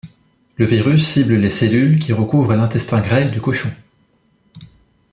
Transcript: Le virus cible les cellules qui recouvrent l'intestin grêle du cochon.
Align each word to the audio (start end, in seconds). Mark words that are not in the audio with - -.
Le 0.55 0.65
virus 0.65 1.05
cible 1.07 1.35
les 1.35 1.51
cellules 1.51 1.99
qui 1.99 2.11
recouvrent 2.11 2.55
l'intestin 2.55 3.01
grêle 3.01 3.29
du 3.29 3.39
cochon. 3.39 3.69